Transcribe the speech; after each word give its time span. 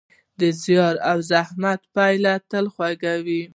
د 0.39 0.41
زیار 0.63 0.95
او 1.11 1.17
زحمت 1.31 1.81
پایله 1.95 2.33
تل 2.49 2.65
خوږه 2.73 3.13
وي. 3.25 3.41